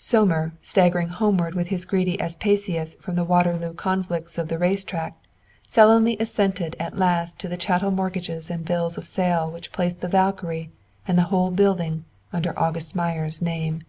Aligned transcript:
Sohmer, 0.00 0.52
staggering 0.60 1.08
homeward 1.08 1.56
with 1.56 1.66
his 1.66 1.84
greedy 1.84 2.16
Aspasias 2.20 2.94
from 3.00 3.16
the 3.16 3.24
Waterloo 3.24 3.74
conflicts 3.74 4.38
of 4.38 4.46
the 4.46 4.56
race 4.56 4.84
track, 4.84 5.16
sullenly 5.66 6.16
assented 6.20 6.76
at 6.78 6.96
last 6.96 7.40
to 7.40 7.48
the 7.48 7.56
chattel 7.56 7.90
mortgages 7.90 8.48
and 8.48 8.64
bills 8.64 8.96
of 8.96 9.04
sale 9.08 9.50
which 9.50 9.72
placed 9.72 10.00
the 10.00 10.06
"Valkyrie" 10.06 10.70
and 11.08 11.18
the 11.18 11.22
whole 11.34 11.50
building 11.50 12.04
under 12.32 12.56
August 12.56 12.94
Meyer's 12.94 13.42
name. 13.42 13.82